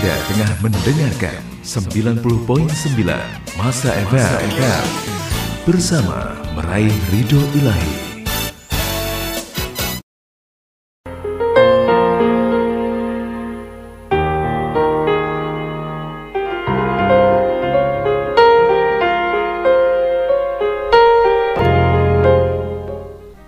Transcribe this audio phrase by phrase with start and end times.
[0.00, 2.24] Anda tengah mendengarkan 90.9
[3.60, 4.88] Masa FM
[5.68, 7.92] bersama meraih ridho ilahi.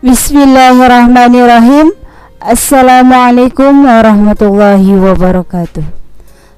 [0.04, 1.96] Bismillahirrahmanirrahim.
[2.44, 6.01] Assalamualaikum warahmatullahi wabarakatuh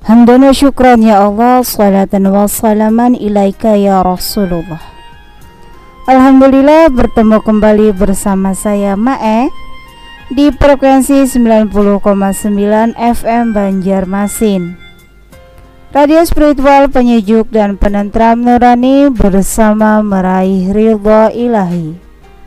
[0.05, 4.85] Hamdan wa syukran ya Allah Salatan wa salaman ilaika ya Rasulullah.
[6.05, 9.49] Alhamdulillah bertemu kembali bersama saya Mae
[10.29, 11.73] Di frekuensi 90,9
[13.01, 14.77] FM Banjarmasin.
[15.97, 21.97] Radio spiritual penyejuk dan penentram nurani bersama meraih ridho ilahi.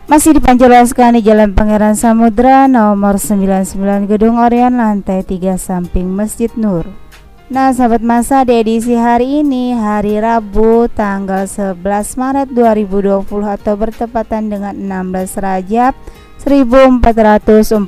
[0.05, 7.07] Masih dipanjelaskan di Jalan Pangeran Samudra nomor 99 Gedung Orion lantai 3 samping Masjid Nur.
[7.48, 11.80] Nah, sahabat masa di edisi hari ini hari Rabu tanggal 11
[12.20, 15.96] Maret 2020 atau bertepatan dengan 16 Rajab
[16.44, 17.88] 1441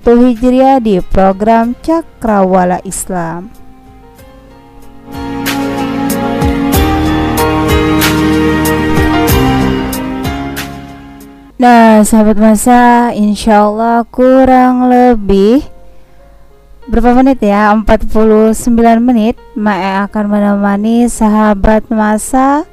[0.00, 3.52] Hijriah di program Cakrawala Islam.
[11.60, 15.68] Nah, sahabat masa, insya Allah kurang lebih
[16.90, 17.70] berapa menit ya?
[17.70, 18.50] 49
[18.98, 22.66] menit Mae akan menemani sahabat masa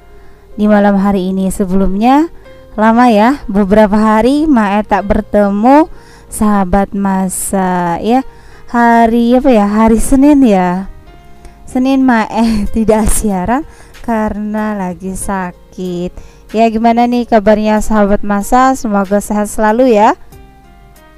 [0.58, 1.54] di malam hari ini.
[1.54, 2.34] Sebelumnya
[2.74, 5.86] lama ya, beberapa hari Mae tak bertemu
[6.34, 8.26] sahabat masa ya.
[8.74, 9.70] Hari apa ya?
[9.70, 10.90] Hari Senin ya.
[11.70, 13.62] Senin Mae tidak siaran
[14.02, 16.16] karena lagi sakit
[16.56, 20.16] Ya gimana nih kabarnya sahabat masa Semoga sehat selalu ya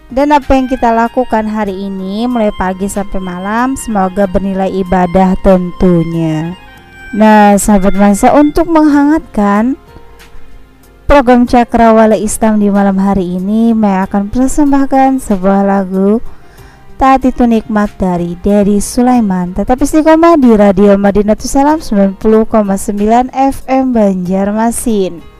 [0.09, 6.57] Dan apa yang kita lakukan hari ini Mulai pagi sampai malam Semoga bernilai ibadah tentunya.
[7.13, 9.77] Nah sahabat masa untuk menghangatkan
[11.09, 16.21] Program Cakrawala Islam di malam hari ini Maya akan persembahkan sebuah lagu
[16.99, 19.55] Taat itu nikmat dari Dedi Sulaiman.
[19.55, 22.19] Tetapi istiqomah di Radio Madinatul Salam 90,9
[23.31, 25.38] FM Banjarmasin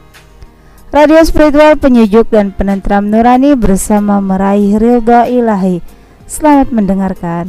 [0.90, 5.78] Radio spiritual penyejuk dan penentram nurani bersama meraih ridha ilahi.
[6.26, 7.46] Selamat mendengarkan.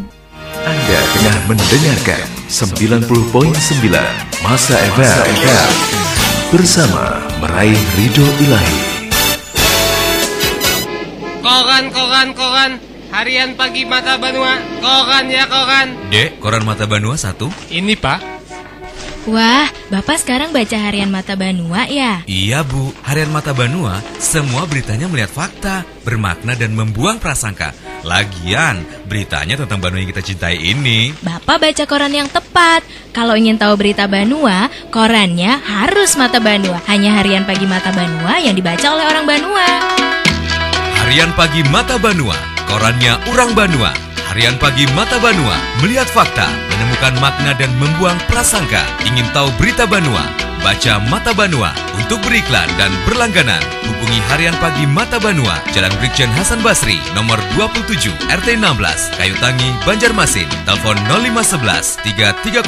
[0.62, 3.10] Anda tengah mendengarkan 90.9
[4.46, 5.26] Masa FM
[6.54, 8.78] Bersama meraih ridho ilahi.
[11.42, 12.72] Koran, koran, koran.
[13.10, 15.98] Harian pagi Mata Banua, koran ya koran.
[16.14, 17.50] Dek, koran Mata Banua satu.
[17.74, 18.41] Ini pak.
[19.30, 22.26] Wah, Bapak sekarang baca harian Mata Banua ya?
[22.26, 27.70] Iya Bu, harian Mata Banua semua beritanya melihat fakta, bermakna dan membuang prasangka.
[28.02, 31.14] Lagian, beritanya tentang Banua yang kita cintai ini.
[31.22, 32.82] Bapak baca koran yang tepat.
[33.14, 36.82] Kalau ingin tahu berita Banua, korannya harus Mata Banua.
[36.90, 39.68] Hanya harian pagi Mata Banua yang dibaca oleh orang Banua.
[40.98, 43.92] Harian pagi Mata Banua Korannya Urang Banua,
[44.32, 48.80] Harian Pagi Mata Banua, melihat fakta, menemukan makna dan membuang prasangka.
[49.04, 50.24] Ingin tahu berita Banua?
[50.62, 51.74] Baca Mata Banua.
[51.98, 53.58] Untuk beriklan dan berlangganan,
[53.90, 59.74] hubungi Harian Pagi Mata Banua, Jalan Brigjen Hasan Basri, nomor 27, RT 16, Kayu Tangi,
[59.86, 60.46] Banjarmasin.
[60.70, 62.62] Telepon 0511 330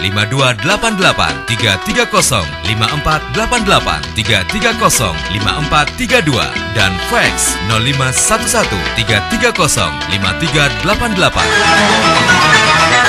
[0.00, 13.03] 5288 330 5488 330 5432 dan fax 0511 330 5388.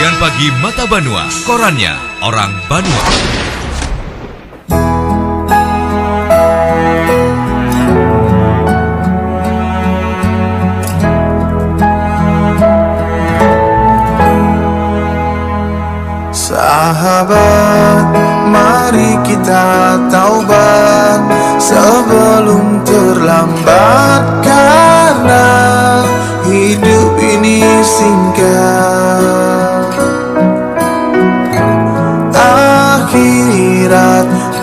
[0.00, 1.92] Harian Pagi Mata Banua, korannya
[2.24, 3.04] orang Banua.
[16.32, 18.08] Sahabat,
[18.48, 21.20] mari kita taubat
[21.60, 25.44] sebelum terlambat karena
[26.48, 29.49] hidup ini singkat.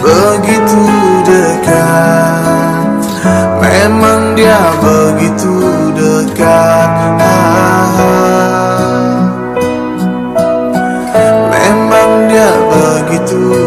[0.08, 0.84] Begitu
[1.28, 2.88] dekat.
[3.60, 5.56] Memang dia begitu
[5.98, 6.92] dekat.
[11.52, 13.67] Memang dia begitu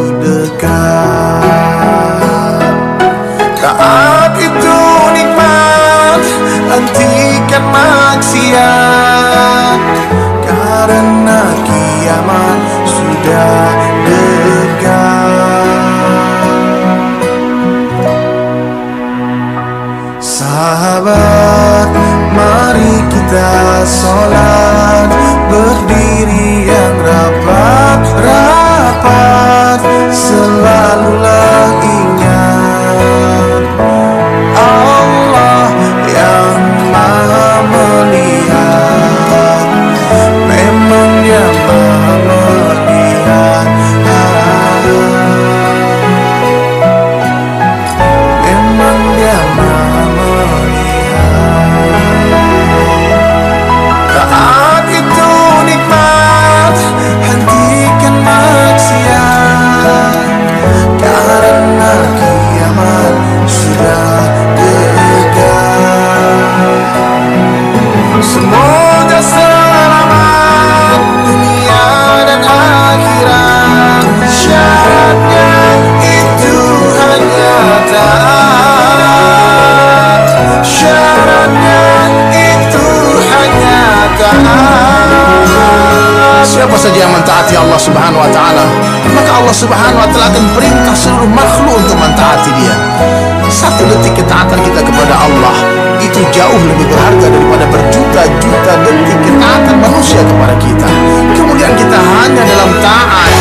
[96.81, 100.89] lebih berharga daripada berjuta-juta detik ketaatan manusia kepada kita.
[101.37, 103.33] Kemudian kita hanya dalam taat.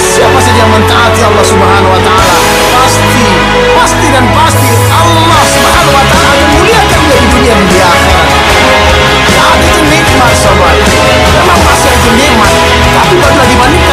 [0.00, 2.36] Siapa saja yang mentaati Allah subhanahu wa ta'ala
[2.72, 3.24] Pasti,
[3.76, 8.28] pasti dan pasti Allah subhanahu wa ta'ala akan muliakan dia di dunia dan di akhirat.
[9.36, 10.76] Taat itu nikmat sobat.
[11.36, 12.52] Memang maksiat itu nikmat.
[12.96, 13.85] Tapi bila dibandingkan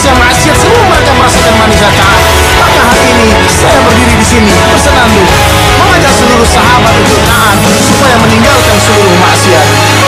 [0.00, 2.24] manusia maksiat Sebelum mereka merasakan manusia taat.
[2.56, 5.28] Maka hari ini saya berdiri di sini bersenandung
[5.76, 9.99] Mengajak seluruh sahabat untuk taat Supaya meninggalkan seluruh maksiat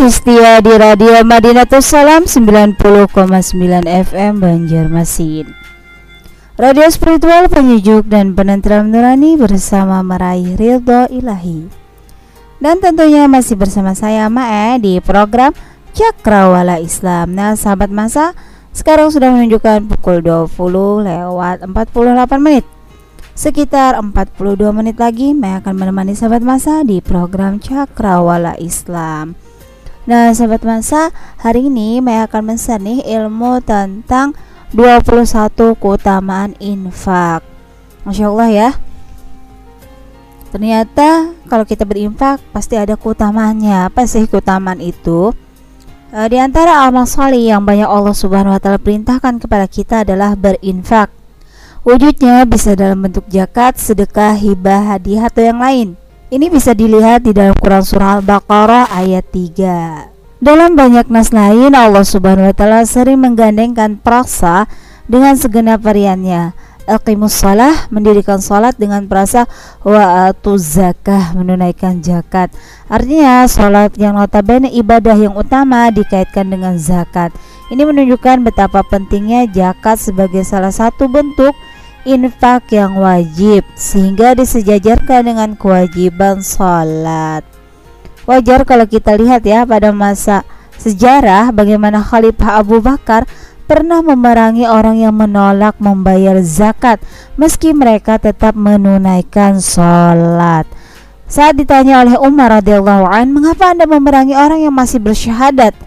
[0.00, 2.80] Masih setia di Radio Madinatul Salam 90,9
[3.84, 5.44] FM Banjarmasin.
[6.56, 11.68] Radio spiritual penyejuk dan penenteram nurani bersama meraih ridho ilahi.
[12.64, 15.52] Dan tentunya masih bersama saya Mae di program
[15.92, 17.36] Cakrawala Islam.
[17.36, 18.32] Nah sahabat masa
[18.72, 22.64] sekarang sudah menunjukkan pukul 20 lewat 48 menit.
[23.36, 29.49] Sekitar 42 menit lagi Mae akan menemani sahabat masa di program Cakrawala Islam
[30.10, 34.34] Nah, sahabat masa, hari ini Maya akan men-share nih ilmu tentang
[34.74, 37.46] 21 keutamaan infak.
[38.02, 38.70] Masya Allah ya.
[40.50, 43.86] Ternyata kalau kita berinfak pasti ada keutamaannya.
[43.86, 45.30] Apa sih keutamaan itu?
[46.10, 50.34] E, di antara amal soleh yang banyak Allah Subhanahu wa taala perintahkan kepada kita adalah
[50.34, 51.14] berinfak.
[51.86, 55.94] Wujudnya bisa dalam bentuk zakat, sedekah, hibah, hadiah atau yang lain.
[56.30, 60.38] Ini bisa dilihat di dalam Quran Surah Al-Baqarah ayat 3.
[60.38, 64.70] Dalam banyak nas lain, Allah Subhanahu wa taala sering menggandengkan praksa
[65.10, 66.54] dengan segenap variannya.
[66.86, 69.50] Aqimus salah mendirikan salat dengan perasa
[69.82, 72.54] wa zakah menunaikan zakat.
[72.86, 77.34] Artinya salat yang notabene ibadah yang utama dikaitkan dengan zakat.
[77.74, 81.58] Ini menunjukkan betapa pentingnya zakat sebagai salah satu bentuk
[82.08, 87.44] infak yang wajib sehingga disejajarkan dengan kewajiban sholat.
[88.24, 90.46] Wajar kalau kita lihat ya pada masa
[90.80, 93.28] sejarah bagaimana Khalifah Abu Bakar
[93.70, 96.98] pernah memerangi orang yang menolak membayar zakat
[97.38, 100.66] meski mereka tetap menunaikan sholat.
[101.30, 105.78] Saat ditanya oleh Umar radhiyallahu an, mengapa anda memerangi orang yang masih bersyahadat?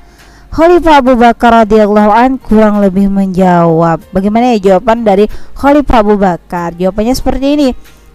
[0.53, 4.05] Khalifah Abu Bakar radhiyallahu an kurang lebih menjawab.
[4.13, 5.25] Bagaimana ya jawaban dari
[5.57, 6.77] Khalifah Abu Bakar?
[6.77, 7.69] Jawabannya seperti ini.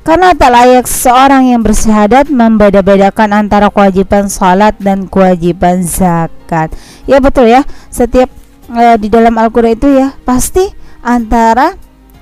[0.07, 6.71] Karena tak layak seorang yang bersyahadat membeda-bedakan antara kewajiban salat dan kewajiban zakat.
[7.11, 7.67] Ya betul ya.
[7.91, 8.31] Setiap
[8.71, 10.63] uh, di dalam Al-Qur'an itu ya pasti
[11.03, 11.75] antara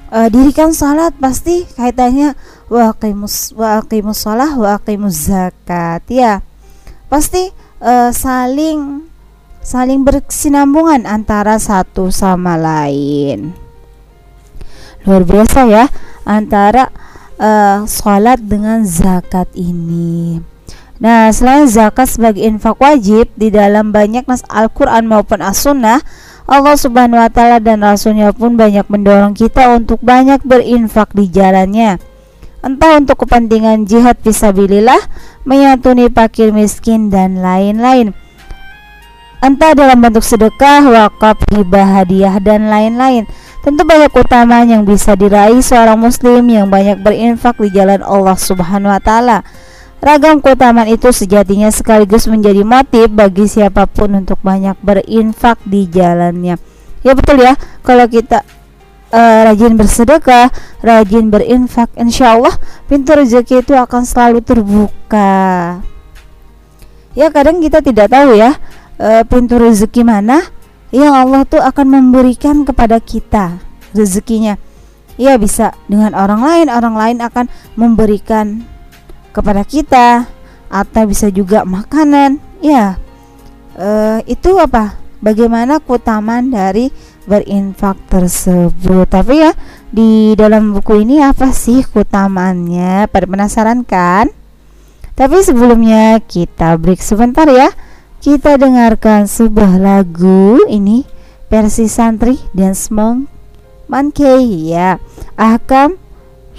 [0.09, 2.33] uh, dirikan salat pasti kaitannya
[2.73, 4.81] wa aqimus wa aqimus wa
[5.13, 6.41] zakat ya.
[7.13, 7.53] Pasti
[7.85, 9.13] uh, saling
[9.67, 13.51] saling berkesinambungan antara satu sama lain.
[15.03, 15.91] Luar biasa ya
[16.23, 16.95] antara
[17.43, 20.39] uh, sholat dengan zakat ini.
[21.03, 25.99] Nah, selain zakat sebagai infak wajib di dalam banyak nas Al-Quran maupun As-Sunnah,
[26.47, 31.99] Allah Subhanahu wa taala dan rasulnya pun banyak mendorong kita untuk banyak berinfak di jalannya.
[32.63, 35.11] Entah untuk kepentingan jihad fisabilillah,
[35.43, 38.15] menyantuni fakir miskin dan lain-lain.
[39.45, 43.29] Entah dalam bentuk sedekah, wakaf, hibah, hadiah dan lain-lain.
[43.61, 48.95] Tentu banyak keutamaan yang bisa diraih seorang muslim yang banyak berinfak di jalan Allah Subhanahu
[48.95, 49.43] wa taala.
[49.99, 56.63] Ragam keutamaan itu sejatinya sekaligus menjadi motif bagi siapa pun untuk banyak berinfak di jalannya.
[57.03, 58.47] Ya betul ya, kalau kita
[59.11, 62.55] uh, rajin bersedekah, rajin berinfak, insya Allah
[62.87, 65.83] pintu rezeki itu akan selalu terbuka.
[67.17, 68.55] Ya kadang kita tidak tahu ya
[69.01, 70.43] uh, pintu rezeki mana?
[70.95, 73.61] Yang Allah tuh akan memberikan kepada kita
[73.93, 74.57] rezekinya.
[75.17, 78.65] Ya bisa dengan orang lain, orang lain akan memberikan
[79.33, 80.29] kepada kita.
[80.67, 82.43] Atau bisa juga makanan.
[82.61, 82.99] Ya
[83.79, 84.99] uh, itu apa?
[85.23, 86.93] Bagaimana keutamaan dari
[87.25, 89.09] berinfak tersebut?
[89.09, 89.53] Tapi ya
[89.89, 93.09] di dalam buku ini apa sih keutamaannya?
[93.09, 94.29] Pada penasaran kan?
[95.17, 97.73] Tapi sebelumnya kita break sebentar ya
[98.27, 101.07] kita dengarkan sebuah lagu ini
[101.47, 103.31] versi santri dan smong
[103.87, 104.99] mankei ya.
[105.39, 105.95] Ahkam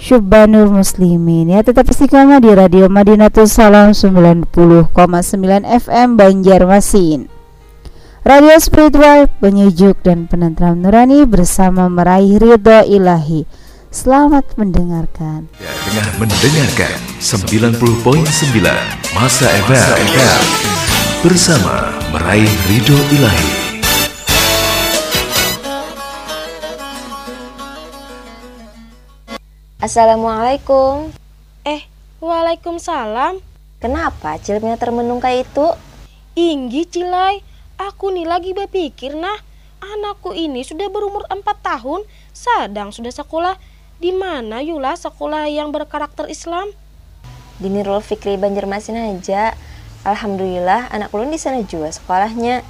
[0.00, 1.60] Syubbanul Muslimin ya.
[1.60, 4.48] Tetap istiqamah di Radio Madinatul Salam 90,9
[5.68, 7.28] FM Banjarmasin.
[8.24, 13.44] Radio spiritual penyejuk dan penentram nurani bersama meraih ridho ilahi.
[13.92, 15.52] Selamat mendengarkan.
[15.60, 18.56] Ya, Tengah mendengarkan 90.9
[19.12, 23.50] Masa FM Bersama meraih ridho ilahi
[29.82, 31.10] Assalamualaikum.
[31.66, 31.82] Eh,
[32.22, 33.42] waalaikumsalam.
[33.82, 35.74] Kenapa cilipnya termenung kayak itu?
[36.38, 37.42] Inggi Cilai,
[37.82, 39.42] aku nih lagi berpikir nah,
[39.82, 43.58] anakku ini sudah berumur 4 tahun, sedang sudah sekolah.
[43.98, 46.70] Di mana Yula sekolah yang berkarakter Islam?
[47.58, 49.58] Di Nurul Fikri Banjarmasin aja.
[50.06, 52.62] Alhamdulillah anak ulun di sana juga sekolahnya.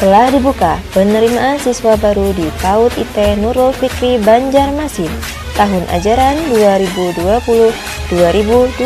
[0.00, 5.12] Telah dibuka penerimaan siswa baru di PAUD IT Nurul Fikri Banjarmasin
[5.60, 6.40] tahun ajaran
[8.08, 8.80] 2020-2021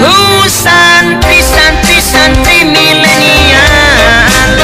[0.02, 1.38] Oh santri
[2.66, 4.58] milenial.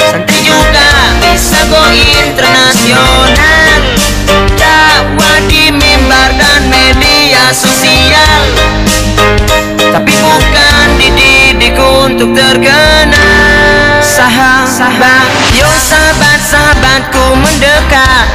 [0.00, 0.88] Santri juga
[1.28, 3.45] bisa go internasional
[7.56, 8.42] sosial.
[9.96, 13.56] Tapi bukan dididik untuk terkenal
[14.16, 18.26] Sahabat, yo sahabat-sahabatku mendekat.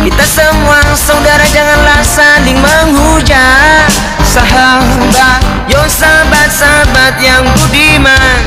[0.00, 3.92] Kita semua saudara janganlah saling menghujat.
[4.24, 8.40] Sahabat, yo sahabat-sahabat yang budiman.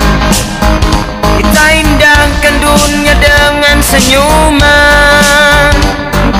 [1.37, 5.71] Kita indahkan dunia dengan senyuman.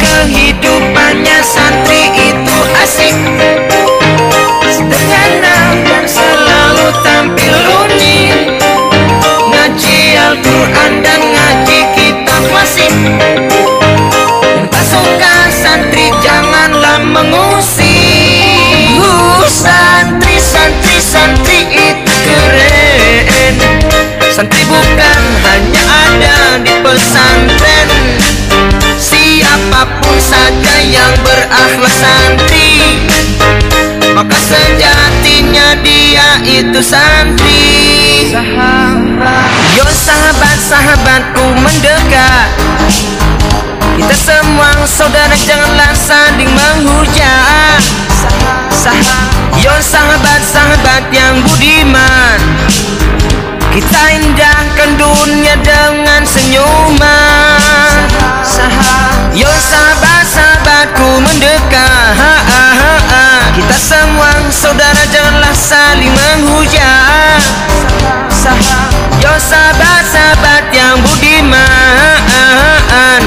[0.01, 2.50] Kehidupannya santri itu
[2.81, 3.13] asik.
[4.73, 8.37] Sederhana dan selalu tampil unik.
[9.53, 12.43] Ngaji Al-Quran dan ngaji kitab
[14.71, 17.85] tak suka santri janganlah mengusik.
[19.45, 23.55] Santri, santri, santri itu keren.
[24.31, 28.00] Santri bukan hanya ada di pesantren
[29.51, 33.03] Siapa pun saja yang berakhlak santri
[34.15, 38.31] Maka sejatinya dia itu santri.
[38.31, 39.51] Sahabat.
[39.75, 42.47] Yo sahabat-sahabatku mendekat
[43.99, 47.83] Kita semua saudara janganlah saling menghujat.
[49.59, 52.39] Yo sahabat-sahabat yang budiman.
[53.67, 57.51] Kita indahkan dunia dengan senyuman
[59.31, 62.19] Yo sahabat-sahabatku mendekat.
[63.55, 67.39] Kita semua saudara janganlah saling menghujat.
[69.23, 72.19] Yo sahabat-sahabat yang budiman.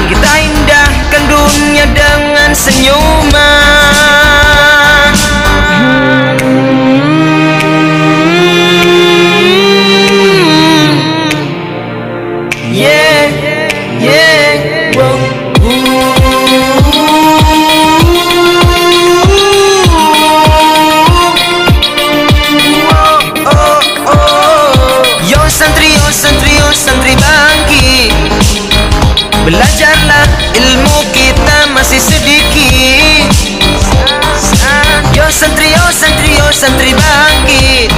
[0.05, 3.74] Kita indahkan dunia dengan senyuman
[36.65, 37.93] santri, bangkit.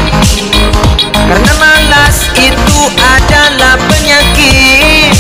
[1.16, 5.16] Karena malas itu adalah penyakit.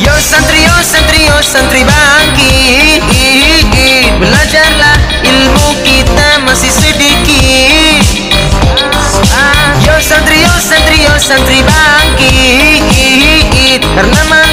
[0.00, 3.04] Yo santri, yo santri, yo santri bangkit.
[4.16, 8.00] Belajarlah ilmu kita masih sedikit.
[9.84, 12.80] Yo santri, yo santri, yo santri bangkit.
[13.84, 14.45] Karena malas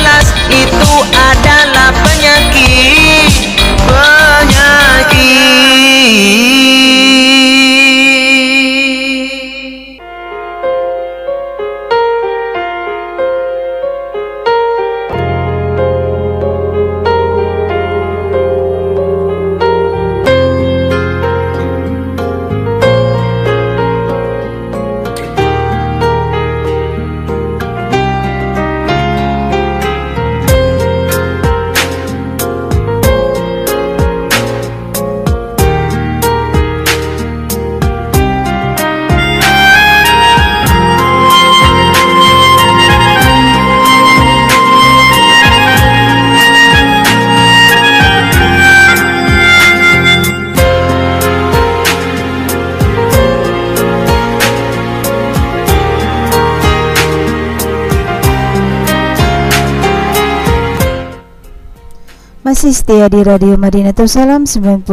[62.63, 64.87] Masih setia di Radio Madinatul Salam 90,9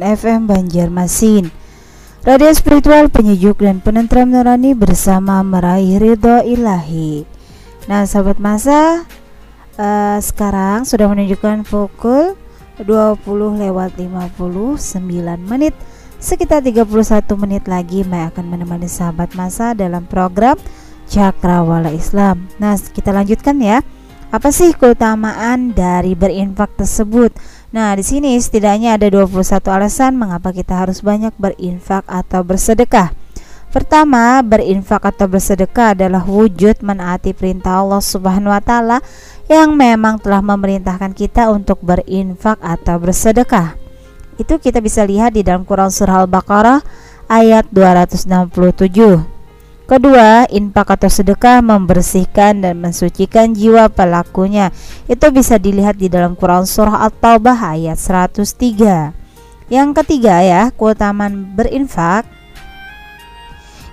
[0.00, 1.52] FM Banjarmasin
[2.24, 7.28] Radio spiritual penyejuk dan penentram nurani bersama meraih ridho ilahi.
[7.92, 9.04] Nah sahabat masa
[9.76, 12.32] eh, Sekarang sudah menunjukkan pukul
[12.80, 13.20] 20
[13.68, 14.96] lewat 59
[15.44, 15.76] menit.
[16.16, 16.88] Sekitar 31
[17.36, 20.56] menit lagi Mai akan menemani sahabat masa dalam program
[21.04, 22.48] Cakrawala Islam.
[22.56, 23.84] Nah kita lanjutkan ya
[24.28, 27.32] apa sih keutamaan dari berinfak tersebut?
[27.72, 29.32] Nah, di sini setidaknya ada 21
[29.72, 33.16] alasan mengapa kita harus banyak berinfak atau bersedekah.
[33.72, 38.98] Pertama, berinfak atau bersedekah adalah wujud menaati perintah Allah Subhanahu wa taala
[39.48, 43.76] yang memang telah memerintahkan kita untuk berinfak atau bersedekah.
[44.36, 46.80] Itu kita bisa lihat di dalam Quran surah Al-Baqarah
[47.32, 49.37] ayat 267.
[49.88, 54.68] Kedua, infak atau sedekah membersihkan dan mensucikan jiwa pelakunya.
[55.08, 59.16] Itu bisa dilihat di dalam Quran surah At-Taubah ayat 103.
[59.72, 62.28] Yang ketiga ya, keutamaan berinfak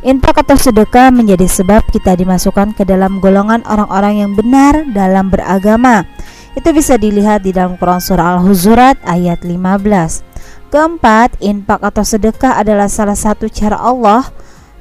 [0.05, 6.05] Infak atau sedekah menjadi sebab kita dimasukkan ke dalam golongan orang-orang yang benar dalam beragama.
[6.53, 10.21] Itu bisa dilihat di dalam Quran surah Al-Huzurat ayat 15.
[10.69, 14.29] Keempat, infak atau sedekah adalah salah satu cara Allah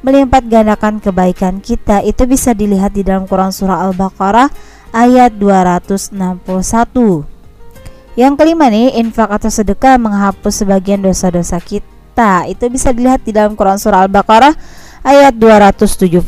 [0.04, 2.04] melipat gandakan kebaikan kita.
[2.04, 4.52] Itu bisa dilihat di dalam Quran surah Al-Baqarah
[4.92, 7.24] ayat 261.
[8.14, 12.44] Yang kelima nih, infak atau sedekah menghapus sebagian dosa-dosa kita.
[12.46, 14.52] Itu bisa dilihat di dalam Quran surah Al-Baqarah
[15.02, 16.20] ayat 271.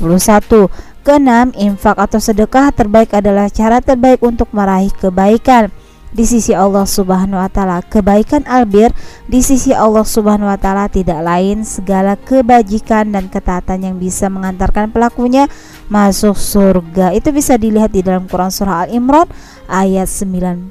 [1.07, 5.71] Keenam, infak atau sedekah terbaik adalah cara terbaik untuk meraih kebaikan
[6.13, 7.83] di sisi Allah Subhanahu wa taala.
[7.83, 8.95] Kebaikan albir
[9.27, 14.95] di sisi Allah Subhanahu wa taala tidak lain segala kebajikan dan ketaatan yang bisa mengantarkan
[14.95, 15.51] pelakunya
[15.91, 17.15] masuk surga.
[17.15, 19.27] Itu bisa dilihat di dalam Quran surah Al-Imran
[19.67, 20.71] ayat 92.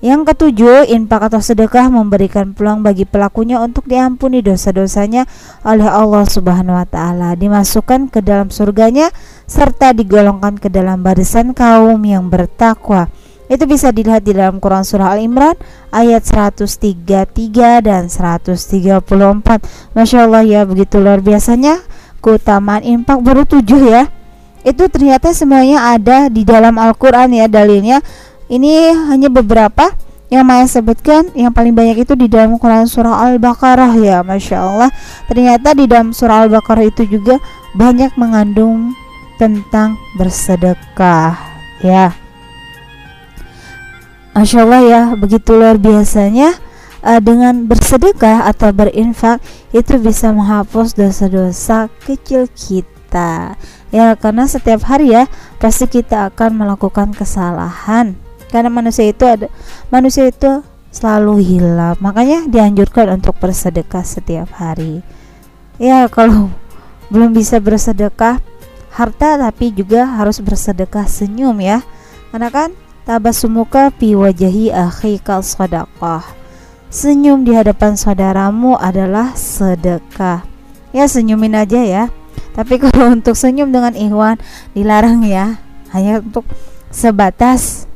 [0.00, 5.28] Yang ketujuh, infak atau sedekah memberikan peluang bagi pelakunya untuk diampuni dosa-dosanya
[5.60, 9.12] oleh Allah Subhanahu wa taala, dimasukkan ke dalam surganya
[9.44, 13.12] serta digolongkan ke dalam barisan kaum yang bertakwa.
[13.50, 15.58] Itu bisa dilihat di dalam Quran Surah Al-Imran
[15.90, 18.54] ayat 133 dan 134
[19.90, 21.82] Masya Allah ya begitu luar biasanya
[22.22, 24.06] keutamaan infak baru tujuh ya.
[24.62, 27.98] Itu ternyata semuanya ada di dalam Al-Quran ya dalilnya.
[28.46, 29.90] Ini hanya beberapa.
[30.30, 34.90] Yang Maya sebutkan yang paling banyak itu di dalam Quran surah Al-Baqarah ya Masya Allah.
[35.26, 37.42] Ternyata di dalam surah Al-Baqarah itu juga
[37.74, 38.94] banyak mengandung
[39.42, 41.34] tentang bersedekah
[41.82, 42.14] ya
[44.30, 46.54] Masya Allah ya begitu luar biasanya
[47.02, 49.42] uh, dengan bersedekah atau berinfak
[49.74, 53.58] itu bisa menghapus dosa-dosa kecil kita.
[53.90, 55.26] Ya karena setiap hari ya
[55.58, 58.14] pasti kita akan melakukan kesalahan.
[58.50, 59.46] Karena manusia itu ada
[59.90, 65.02] manusia itu selalu hilang makanya dianjurkan untuk bersedekah setiap hari.
[65.78, 66.50] Ya kalau
[67.10, 68.38] belum bisa bersedekah
[68.94, 71.82] harta tapi juga harus bersedekah senyum ya.
[72.30, 72.70] Karena kan
[73.08, 76.40] tabasumuka pi wajahi akhika sadaqah
[76.90, 80.42] Senyum di hadapan saudaramu adalah sedekah.
[80.90, 82.04] Ya senyumin aja ya.
[82.50, 84.42] Tapi kalau untuk senyum dengan ikhwan
[84.74, 85.62] dilarang ya.
[85.94, 86.42] Hanya untuk
[86.90, 87.86] sebatas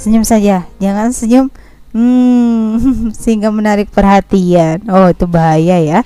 [0.00, 0.64] senyum saja.
[0.80, 1.52] Jangan senyum
[1.92, 4.80] hmm, sehingga menarik perhatian.
[4.88, 6.00] Oh, itu bahaya ya.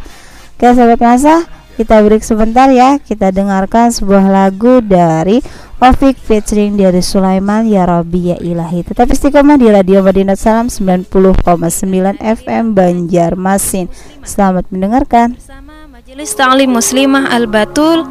[0.59, 1.46] Oke, sahabat masa,
[1.78, 2.98] kita break sebentar ya.
[2.98, 5.38] Kita dengarkan sebuah lagu dari
[5.78, 8.82] Taufik featuring dari Sulaiman Ya Rabbi Ya Ilahi.
[8.82, 13.86] Tetap istiqomah di Radio Madinah Salam 90,9 FM Banjarmasin.
[14.26, 15.38] Selamat mendengarkan.
[15.38, 18.02] Bersama Majelis Ta'lim Muslimah Al-Batul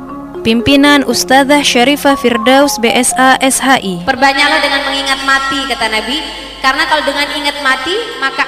[0.47, 6.23] Pimpinan Ustazah Syarifah Firdaus BSA SHI Perbanyaklah dengan mengingat mati kata Nabi.
[6.63, 8.47] Karena kalau dengan ingat mati Maka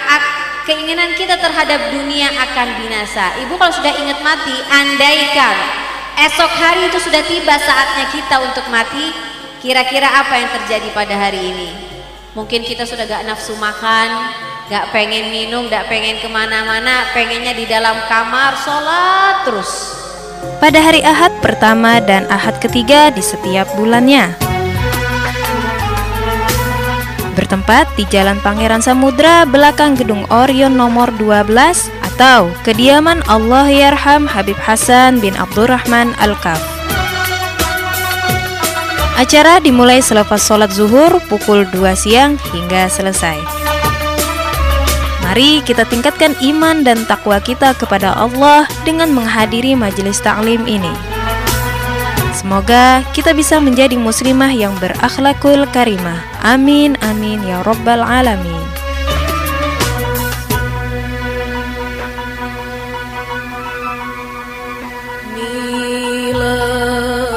[0.67, 3.37] keinginan kita terhadap dunia akan binasa.
[3.45, 5.55] Ibu kalau sudah ingat mati Andaikan
[6.19, 9.15] esok hari itu sudah tiba saatnya kita untuk mati
[9.63, 11.69] kira-kira apa yang terjadi pada hari ini?
[12.35, 14.07] Mungkin kita sudah gak nafsu makan
[14.69, 19.71] gak pengen minum gak pengen ke mana-mana pengennya di dalam kamar sholat terus.
[20.59, 24.58] Pada hari Ahad pertama dan Ahad ketiga di setiap bulannya
[27.39, 31.47] bertempat di Jalan Pangeran Samudra belakang Gedung Orion nomor 12
[32.03, 36.59] atau kediaman Allah Yarham Habib Hasan bin Abdurrahman Al-Kaf.
[39.15, 43.39] Acara dimulai selepas sholat zuhur pukul 2 siang hingga selesai.
[45.23, 51.18] Mari kita tingkatkan iman dan takwa kita kepada Allah dengan menghadiri majelis taklim ini.
[52.39, 56.23] Semoga kita bisa menjadi muslimah yang berakhlakul karimah.
[56.39, 58.63] Amin amin ya rabbal alamin.
[66.15, 67.27] Miladu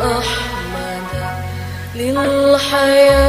[0.00, 1.12] Ahmad
[1.92, 2.16] lil
[2.56, 3.25] hayat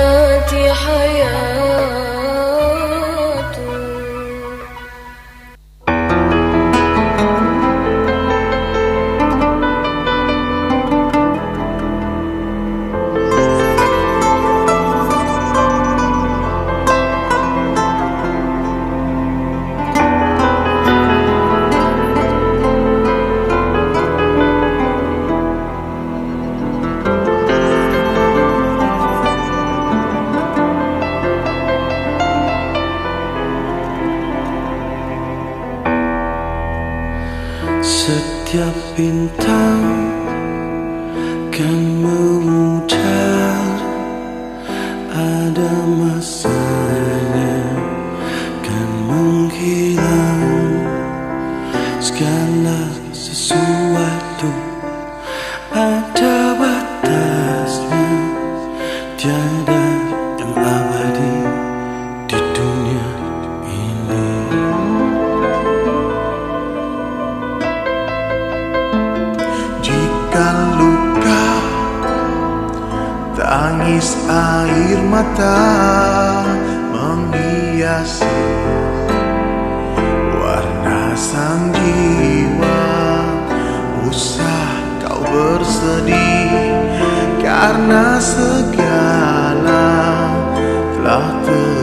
[87.58, 89.90] karena segala
[90.94, 91.77] telah terjadi.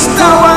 [0.00, 0.49] Christ, thou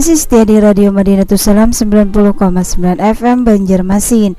[0.00, 2.16] Masih setia di Radio Madinatus Salam 90,9
[3.04, 4.32] FM Banjarmasin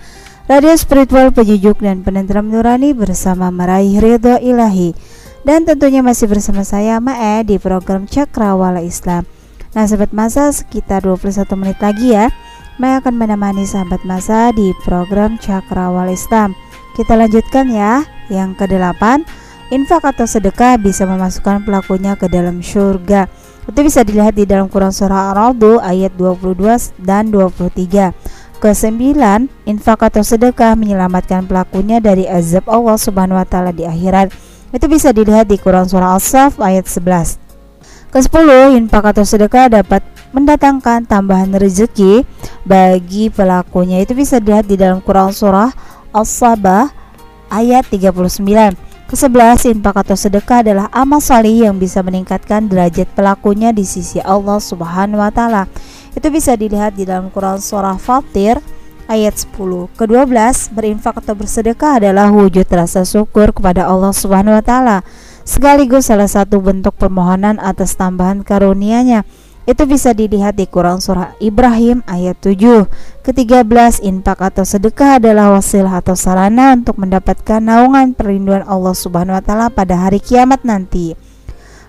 [0.50, 4.98] Radio spiritual penyejuk dan penentram nurani bersama meraih ridho ilahi.
[5.46, 9.30] Dan tentunya masih bersama saya Mae di program Cakrawala Islam.
[9.78, 12.34] Nah sahabat masa sekitar 21 menit lagi ya.
[12.82, 16.58] Mae akan menemani sahabat masa di program Cakrawala Islam.
[16.98, 18.02] Kita lanjutkan ya.
[18.34, 19.30] Yang ke-8
[19.78, 23.30] Infak atau sedekah bisa memasukkan pelakunya ke dalam surga
[23.70, 30.22] itu bisa dilihat di dalam Quran Surah Ar-Ra'd ayat 22 dan 23 Kesembilan, infak atau
[30.22, 34.30] sedekah menyelamatkan pelakunya dari azab Allah Subhanahu wa taala di akhirat.
[34.70, 37.42] Itu bisa dilihat di Quran surah As-Saff ayat 11.
[38.14, 42.22] Kesepuluh, infak atau sedekah dapat mendatangkan tambahan rezeki
[42.62, 44.06] bagi pelakunya.
[44.06, 45.74] Itu bisa dilihat di dalam Quran surah
[46.14, 46.94] As-Sabah
[47.50, 48.91] ayat 39.
[49.12, 54.56] Kesebelas, infak atau sedekah adalah amal salih yang bisa meningkatkan derajat pelakunya di sisi Allah
[54.64, 55.68] Subhanahu wa taala.
[56.16, 58.64] Itu bisa dilihat di dalam Quran surah Fatir
[59.12, 59.92] ayat 10.
[60.00, 65.04] Kedua-belas, berinfak atau bersedekah adalah wujud rasa syukur kepada Allah Subhanahu wa taala
[65.44, 69.28] sekaligus salah satu bentuk permohonan atas tambahan karunia-Nya.
[69.70, 72.90] Itu bisa dilihat di Quran Surah Ibrahim ayat 7
[73.22, 79.44] Ketiga-belas, infak atau sedekah adalah wasilah atau sarana untuk mendapatkan naungan perlindungan Allah Subhanahu Wa
[79.46, 81.14] Taala pada hari kiamat nanti.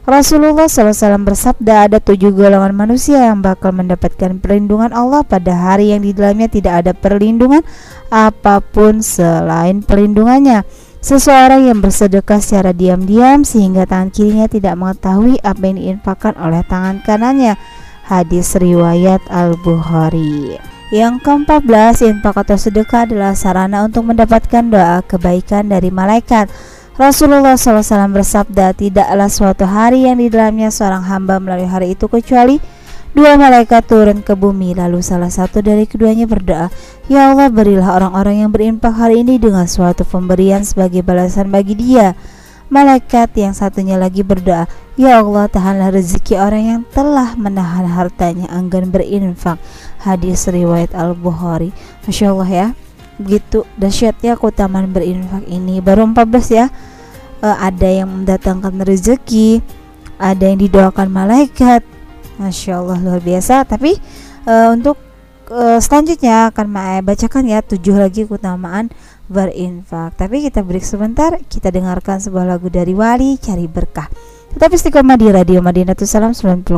[0.03, 6.03] Rasulullah SAW bersabda ada tujuh golongan manusia yang bakal mendapatkan perlindungan Allah pada hari yang
[6.03, 6.51] di dalamnya.
[6.51, 7.63] Tidak ada perlindungan
[8.11, 10.67] apa pun selain perlindungannya
[11.03, 17.03] Seseorang yang bersedekah secara diam-diam sehingga tangan kirinya tidak mengetahui apa yang diinfakkan oleh tangan
[17.03, 17.59] kanannya.
[18.07, 20.63] Hadis riwayat Al-Bukhari.
[20.95, 26.47] Yang ke-14, infak atau sedekah adalah sarana untuk mendapatkan doa kebaikan dari malaikat.
[26.95, 27.83] Rasulullah SAW
[28.15, 32.63] bersabda, tidaklah suatu hari yang di dalamnya seorang hamba melalui hari itu kecuali
[33.13, 36.73] Dua malaikat turun ke bumi lalu salah satu dari keduanya berdoa
[37.13, 42.17] Ya Allah berilah orang-orang yang berinfak hari ini dengan suatu pemberian sebagai balasan bagi dia.
[42.73, 44.65] Malaikat yang satunya lagi berdoa
[44.97, 49.61] Ya Allah tahanlah rezeki orang yang telah menahan hartanya enggan berinfak.
[50.01, 51.69] Hadis riwayat Al-Bukhari.
[52.09, 52.67] Masya Allah ya
[53.21, 55.85] Begitu dahsyatnya keutamaan berinfak ini.
[55.85, 56.73] Baru 14 ya
[57.45, 59.61] e, Ada yang mendatangkan rezeki
[60.17, 61.85] Ada yang didoakan malaikat
[62.41, 63.65] Masya Allah luar biasa.
[63.67, 63.97] Tapi
[64.47, 64.97] uh, untuk
[65.53, 68.89] uh, selanjutnya akan saya eh, bacakan ya tujuh lagi keutamaan
[69.29, 70.17] berinfak.
[70.17, 74.09] Tapi kita break sebentar kita dengarkan sebuah lagu dari Wali cari berkah.
[74.53, 76.69] Tetapi istiqomah di Radio Madinah Salam 90,9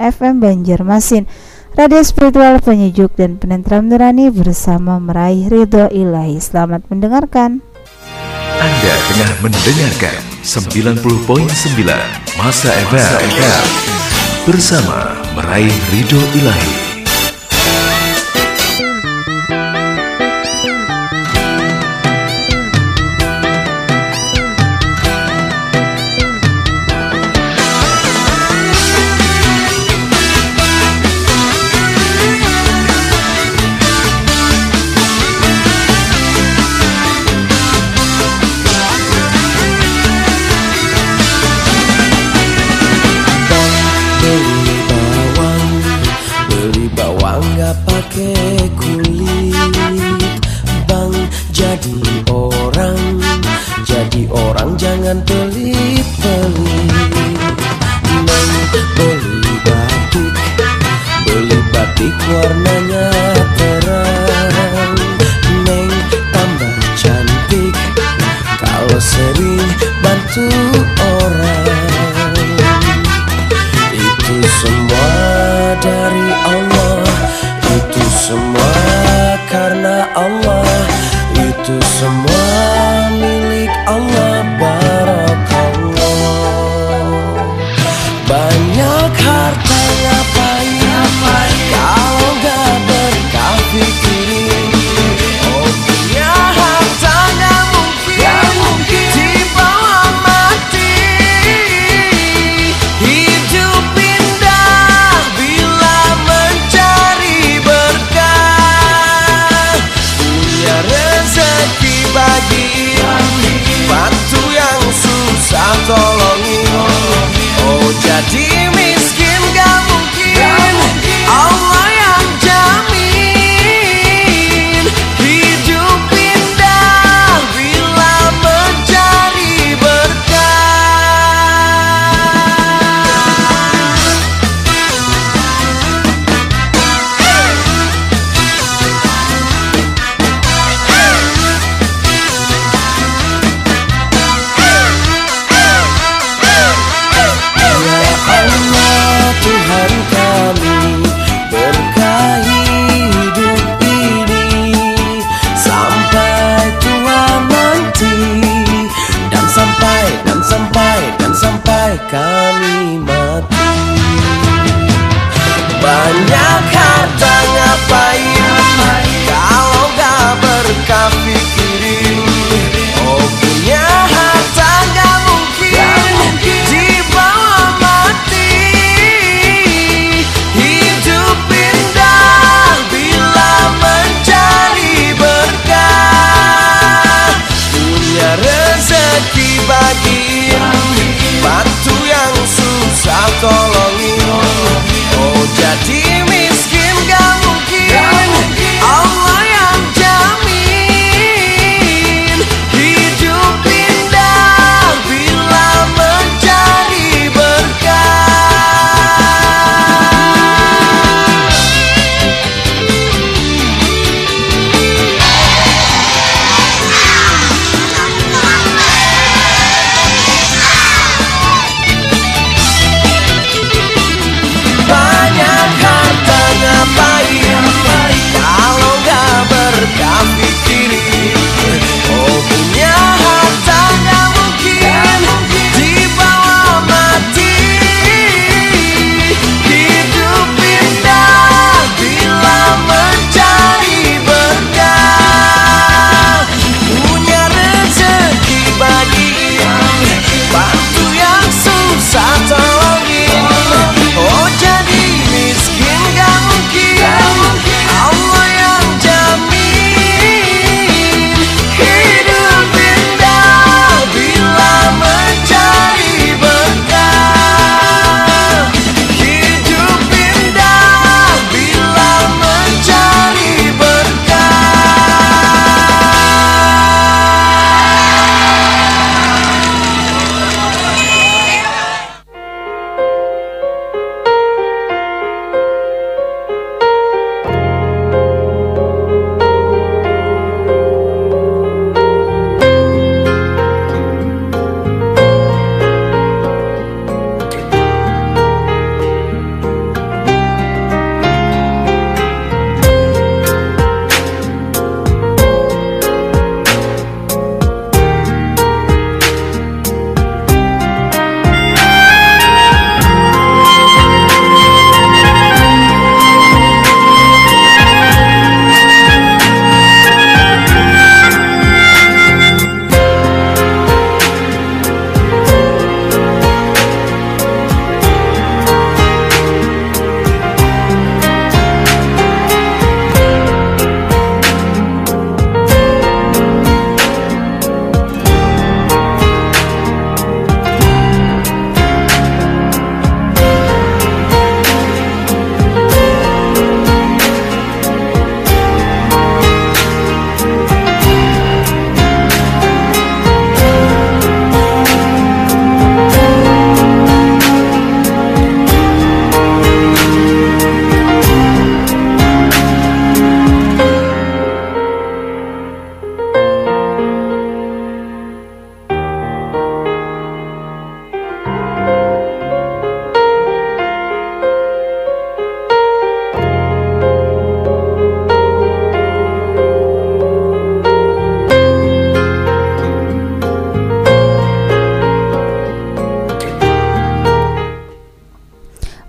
[0.00, 1.28] FM Banjarmasin
[1.76, 6.40] Radio spiritual penyejuk dan penentram nurani bersama meraih ridho ilahi.
[6.42, 7.62] Selamat mendengarkan.
[8.60, 11.06] Anda tengah mendengarkan 90.9
[12.40, 13.99] Masa Eva Eva
[14.46, 16.79] bersama meraih ridho ilahi.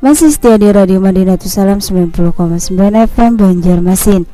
[0.01, 2.33] Masih setia di Radio Madinatul Salam 90,9
[3.05, 4.25] FM Banjarmasin.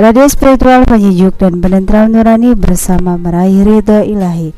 [0.00, 4.56] Radio spiritual penyejuk dan penentram nurani bersama meraih ridho ilahi.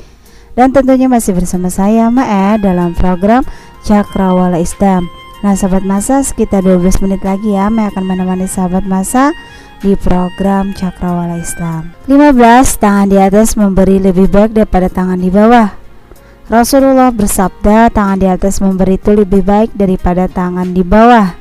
[0.55, 3.43] Dan tentunya masih bersama saya Mae dalam program
[3.83, 5.11] Cakrawala Islam.
[5.43, 9.35] Nah sahabat masa sekitar 12 menit lagi ya Mae akan menemani sahabat masa
[9.83, 11.91] di program Cakrawala Islam.
[12.07, 12.39] 15.
[12.79, 15.82] Tangan di atas memberi lebih baik daripada tangan di bawah
[16.53, 21.33] Rasulullah bersabda tangan di atas memberi itu lebih baik daripada tangan di bawah.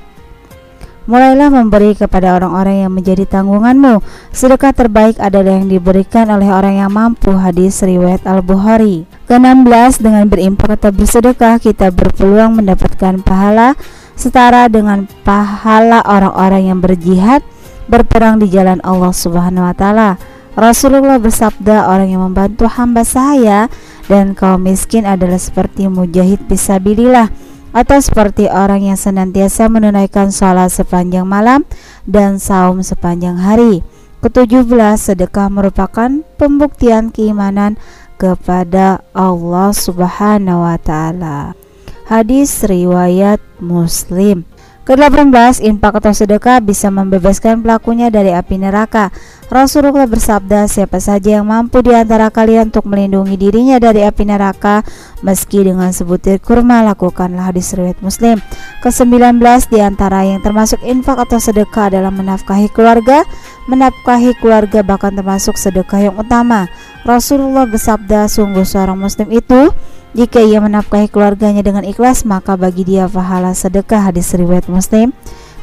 [1.04, 4.00] Mulailah memberi kepada orang-orang yang menjadi tanggunganmu.
[4.32, 9.04] Sedekah terbaik adalah yang diberikan oleh orang yang mampu Hadis riwayat Al-Bukhari.
[9.28, 13.76] Ke-16 dengan berimpak atau bersedekah Kita berpeluang mendapatkan pahala
[14.16, 17.44] Setara dengan pahala orang-orang yang berjihad
[17.92, 20.16] berperang di jalan Allah Subhanahu wa taala.
[20.52, 23.72] Rasulullah bersabda, orang yang membantu hamba saya
[24.10, 27.30] dan kaum miskin adalah seperti mujahid fisabilillah
[27.72, 31.64] atau seperti orang yang senantiasa menunaikan sholat sepanjang malam
[32.04, 33.84] dan saum sepanjang hari.
[34.22, 37.82] Ketujuh belas, sedekah merupakan pembuktian keimanan
[38.22, 41.58] kepada Allah Subhanahu wa taala.
[42.06, 44.46] Hadis riwayat Muslim.
[44.92, 49.08] Ke-18, infak atau sedekah bisa membebaskan pelakunya dari api neraka.
[49.48, 54.84] Rasulullah bersabda, siapa saja yang mampu di antara kalian untuk melindungi dirinya dari api neraka,
[55.24, 58.44] meski dengan sebutir kurma, lakukanlah hadis riwayat Muslim.
[58.84, 59.40] Ke-19,
[59.72, 63.24] di antara yang termasuk infak atau sedekah adalah menafkahi keluarga.
[63.72, 66.68] Menafkahi keluarga bahkan termasuk sedekah yang utama.
[67.08, 69.72] Rasulullah bersabda, sungguh seorang muslim itu
[70.12, 75.16] jika ia menafkahi keluarganya dengan ikhlas, maka bagi dia pahala sedekah hadis riwayat Muslim.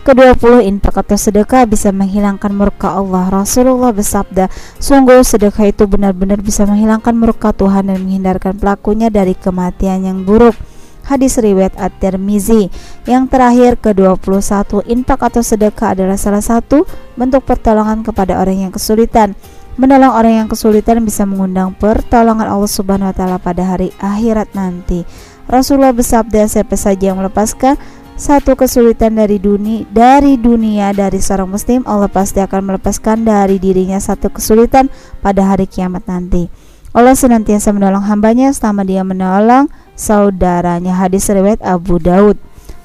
[0.09, 3.29] Ke-20 infak atau sedekah bisa menghilangkan murka Allah.
[3.29, 4.49] Rasulullah bersabda,
[4.81, 10.57] sungguh sedekah itu benar-benar bisa menghilangkan murka Tuhan dan menghindarkan pelakunya dari kematian yang buruk.
[11.05, 12.73] Hadis riwayat At-Tirmizi.
[13.05, 19.37] Yang terakhir ke-21, infak atau sedekah adalah salah satu bentuk pertolongan kepada orang yang kesulitan.
[19.79, 25.07] Menolong orang yang kesulitan bisa mengundang pertolongan Allah Subhanahu wa taala pada hari akhirat nanti.
[25.47, 27.79] Rasulullah bersabda, siapa saja yang melepaskan
[28.18, 34.03] satu kesulitan dari dunia dari dunia dari seorang muslim Allah pasti akan melepaskan dari dirinya
[34.03, 34.91] satu kesulitan
[35.22, 36.51] pada hari kiamat nanti.
[36.91, 40.99] Allah senantiasa menolong hambanya selama dia menolong saudaranya.
[40.99, 42.35] Hadis riwayat Abu Daud.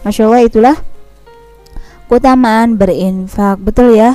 [0.05, 0.77] Masya Allah itulah
[2.05, 3.57] keutamaan berinfak.
[3.57, 4.13] Betul ya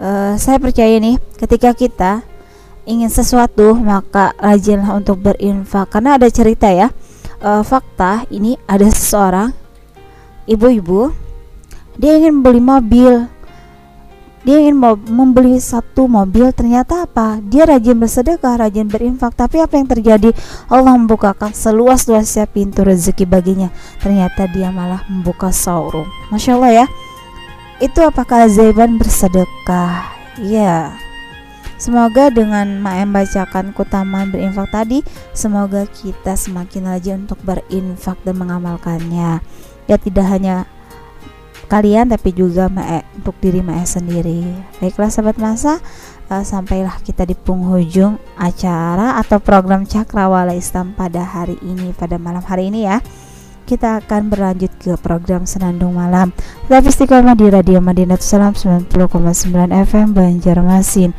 [0.00, 2.12] uh, saya percaya nih ketika kita
[2.86, 5.90] ingin sesuatu maka rajinlah untuk berinfak.
[5.90, 6.88] Karena ada cerita ya
[7.42, 9.50] uh, fakta ini ada seseorang
[10.46, 11.26] ibu-ibu
[11.96, 13.14] dia ingin membeli mobil.
[14.46, 14.78] Dia ingin
[15.10, 17.42] membeli satu mobil ternyata apa?
[17.42, 19.34] Dia rajin bersedekah rajin berinfak.
[19.34, 20.30] Tapi apa yang terjadi?
[20.70, 23.74] Allah membukakan seluas-luasnya pintu rezeki baginya.
[23.98, 26.06] Ternyata dia malah membuka showroom.
[26.30, 26.86] Masya Allah ya
[27.76, 30.08] itu apakah keajaiban bersedekah?
[30.40, 30.96] Ya
[31.76, 35.04] Semoga dengan Maem bacakan kutaman berinfak tadi
[35.36, 39.44] Semoga kita semakin rajin untuk berinfak dan mengamalkannya.
[39.84, 40.64] Ya tidak hanya
[41.68, 44.56] kalian tapi juga Mae untuk diri Mae sendiri.
[44.80, 45.84] Baiklah sahabat masa
[46.32, 52.42] uh, Sampailah kita di penghujung acara atau program Cakrawala Islam pada hari ini Pada malam
[52.42, 53.04] hari ini ya
[53.66, 56.30] kita akan berlanjut ke program Senandung Malam
[56.70, 58.94] Tetap istiqomah di Radio Madinah Salam 90,9
[59.74, 61.10] FM Banjarmasin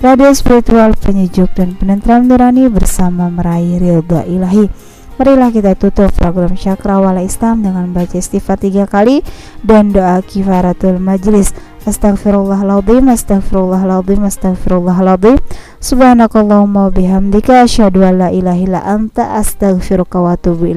[0.00, 4.72] Radio spiritual penyejuk dan penentram nurani bersama meraih ridha ilahi
[5.20, 9.20] Marilah kita tutup program Syakrawala Islam dengan baca istighfar tiga kali
[9.60, 11.52] dan doa kifaratul majlis.
[11.84, 15.36] Astaghfirullahaladzim, astaghfirullahaladzim, astaghfirullahaladzim.
[15.76, 20.72] Subhanakallahumma bihamdika asyhadu an la ilaha illa anta astaghfiruka wa atubu.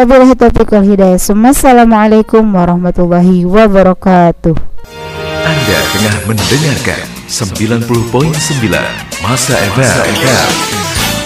[0.00, 1.20] Wabillahi taufiq wal hidayah.
[1.20, 4.56] Assalamualaikum warahmatullahi wabarakatuh.
[5.44, 7.84] Anda tengah mendengarkan 90.9
[9.20, 10.00] Masa FM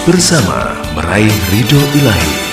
[0.03, 2.44] bersama meraih ridho ilahi.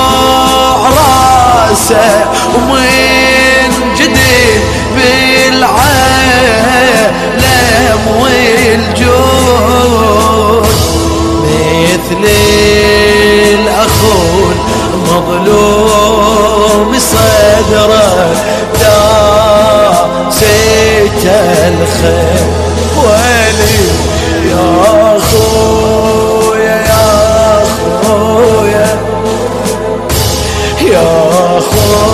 [0.88, 2.08] راسه
[2.54, 4.62] ومن جديد
[4.96, 5.94] بالعالم
[8.20, 9.54] والجود.
[11.42, 12.24] مثل
[13.54, 14.18] الأخو
[14.94, 18.12] المظلوم صدره
[18.80, 20.44] داسيت
[21.24, 22.48] الخير.
[22.96, 24.13] ويلي
[24.54, 27.64] يا خويا يا
[28.02, 28.88] خويا
[30.82, 32.13] يا خويا.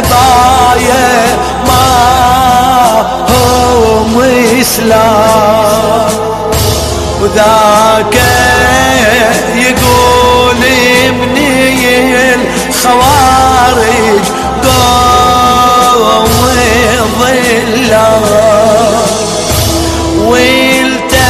[0.00, 1.36] سبايا
[1.66, 1.86] ما
[3.28, 4.14] هم
[4.60, 6.10] إسلام.
[7.22, 8.16] وذاك
[9.54, 14.24] يقول مني الخوارج
[14.64, 16.28] قوم
[17.20, 18.24] ظلام.
[20.24, 21.20] والتمت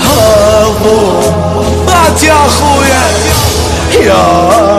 [0.00, 0.84] هضم
[1.86, 3.04] مات يا أخويا.
[4.06, 4.26] يا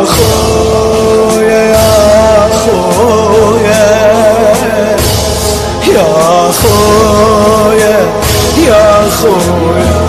[0.04, 3.86] أخويا يا أخويا.
[5.88, 6.08] يا
[6.50, 7.98] أخويا
[8.68, 10.05] يا أخويا.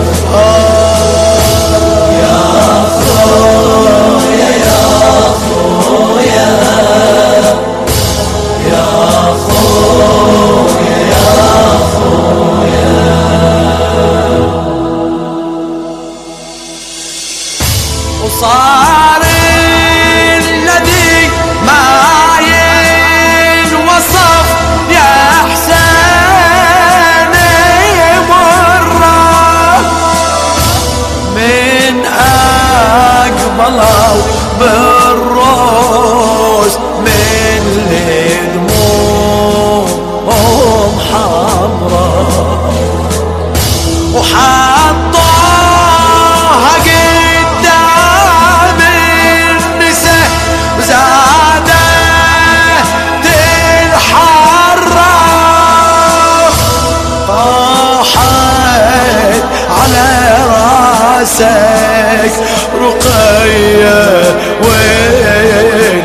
[62.87, 64.01] رقية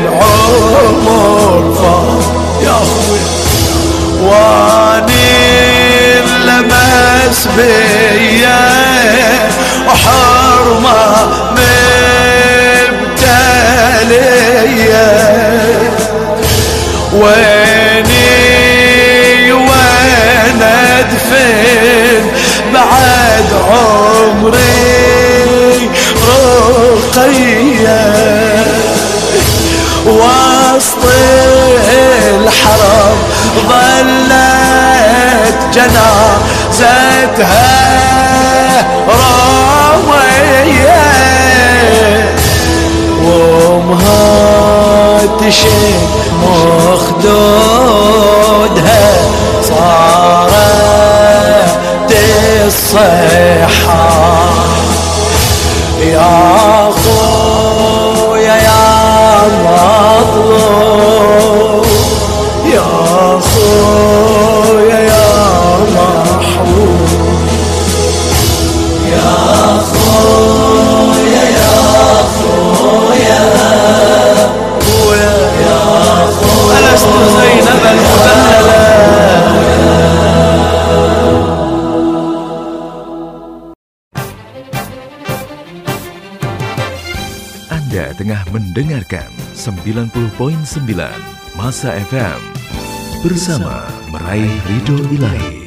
[0.09, 0.93] والعمر
[1.75, 2.23] فات
[2.63, 3.19] يا أخوي
[4.21, 5.33] واني
[6.45, 8.61] لمس بيا
[9.87, 11.01] وحرمة
[14.13, 15.07] مبتلية.
[17.13, 17.52] ويني
[27.17, 28.65] رقية
[30.07, 31.03] وسط
[32.29, 33.17] الحرم
[33.69, 37.13] ظلت جنازتها
[39.07, 41.01] راوية
[43.23, 44.17] وأمها
[45.39, 46.03] تشد
[46.43, 47.93] مخدودها
[49.69, 50.53] صارت
[52.67, 54.03] الصحة
[56.01, 56.82] يا
[62.74, 65.26] يا خويا يا
[65.96, 67.08] محبوب
[69.12, 69.32] يا
[69.90, 71.74] خويا يا
[72.38, 73.42] خويا
[74.84, 75.32] خويا
[75.66, 75.80] يا
[76.40, 78.78] خويا ألست زينب المدللة
[87.68, 89.28] Anda tengah mendengarkan
[89.63, 90.91] 90.9
[91.55, 92.41] Masa FM
[93.23, 95.62] bersama meraih ridho ilahi.